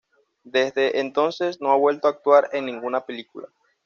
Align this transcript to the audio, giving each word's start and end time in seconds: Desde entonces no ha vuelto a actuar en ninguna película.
Desde 0.45 0.99
entonces 0.99 1.61
no 1.61 1.71
ha 1.71 1.75
vuelto 1.77 2.07
a 2.07 2.09
actuar 2.09 2.49
en 2.53 2.65
ninguna 2.65 3.05
película. 3.05 3.49